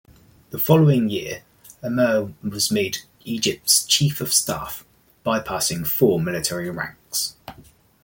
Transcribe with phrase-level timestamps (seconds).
[0.49, 1.43] The following year,
[1.83, 4.83] Amer was made Egypt's Chief-of-Staff,
[5.23, 7.35] bypassing four military ranks.